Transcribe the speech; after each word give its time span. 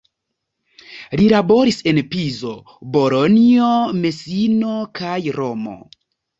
Li 1.21 1.27
laboris 1.33 1.77
en 1.91 1.99
Pizo, 2.15 2.55
Bolonjo, 2.97 3.71
Mesino 4.01 4.75
kaj 5.03 5.17
Romo. 5.41 5.81